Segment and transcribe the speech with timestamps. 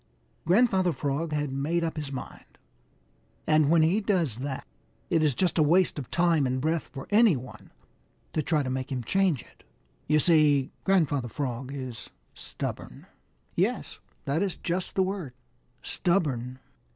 [0.47, 2.57] Grandfather Frog had made up his mind,
[3.45, 4.65] and when he does that,
[5.11, 7.69] it is just a waste of time and breath for any one
[8.33, 9.61] to try to make him change it.
[10.07, 13.05] You see Grandfather Frog is stubborn.
[13.55, 15.33] Yes, that is just the word
[15.83, 16.57] stubborn.